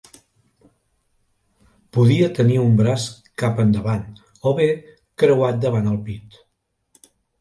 [1.97, 3.05] Podia tenir un braç
[3.43, 4.07] cap endavant
[4.53, 4.67] o bé
[5.25, 6.41] creuat davant el pit.